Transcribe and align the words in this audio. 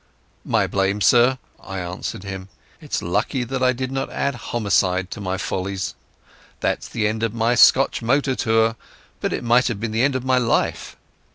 "My 0.43 0.65
blame, 0.65 0.99
sir," 0.99 1.37
I 1.59 1.77
answered 1.77 2.23
him. 2.23 2.49
"It's 2.81 3.03
lucky 3.03 3.43
that 3.43 3.61
I 3.61 3.71
did 3.71 3.91
not 3.91 4.09
add 4.09 4.33
homicide 4.33 5.11
to 5.11 5.21
my 5.21 5.37
follies. 5.37 5.93
That's 6.59 6.87
the 6.87 7.05
end 7.05 7.21
of 7.21 7.35
my 7.35 7.53
Scotch 7.53 8.01
motor 8.01 8.35
tour, 8.35 8.75
but 9.19 9.31
it 9.31 9.43
might 9.43 9.67
have 9.67 9.79
been 9.79 9.91
the 9.91 10.01
end 10.01 10.15
of 10.15 10.25
my 10.25 10.39
life." 10.39 10.97